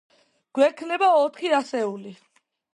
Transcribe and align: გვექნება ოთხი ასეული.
გვექნება 0.59 1.11
ოთხი 1.19 1.53
ასეული. 1.61 2.19